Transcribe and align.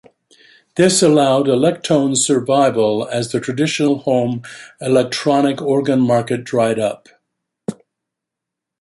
This 0.77 1.03
allowed 1.03 1.45
Electone's 1.45 2.25
survival 2.25 3.07
as 3.09 3.31
the 3.31 3.39
traditional 3.39 3.99
home 3.99 4.41
electronic 4.81 5.61
organ 5.61 5.99
market 6.01 6.43
dried 6.43 6.79
up. 6.79 7.07